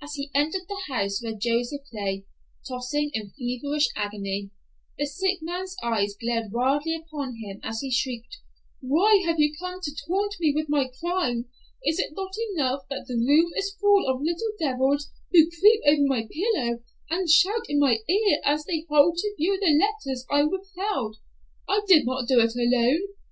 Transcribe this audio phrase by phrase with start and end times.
[0.00, 2.24] As he entered the house where Joseph lay,
[2.68, 4.52] tossing in feverish agony,
[4.96, 8.36] the sick man's eyes glared wildly upon him as he shrieked,
[8.80, 11.46] "Why have you come to taunt me with my crime?
[11.84, 16.02] Is it not enough that the room is full of little devils who creep over
[16.06, 20.44] my pillow, and shout in my ear as they hold to view the letters I
[20.44, 21.16] withheld?
[21.68, 23.00] I did not do it alone.